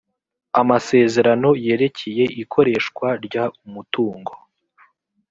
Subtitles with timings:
[0.61, 3.35] amasezerano yerekeye ikoreshwa ry
[3.67, 4.31] umutungo